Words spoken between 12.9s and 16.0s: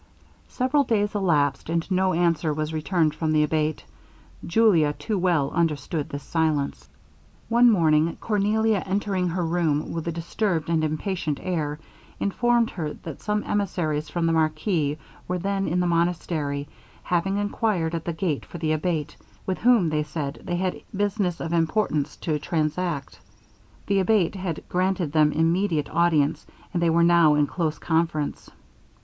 that some emissaries from the marquis were then in the